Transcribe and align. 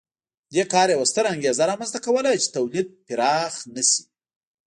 دې 0.53 0.63
کار 0.73 0.87
یوه 0.95 1.05
ستره 1.11 1.29
انګېزه 1.35 1.63
رامنځته 1.71 1.99
کوله 2.05 2.29
چې 2.43 2.53
تولید 2.57 2.87
پراخ 3.07 3.53
نه 3.75 3.83
شي 3.89 4.01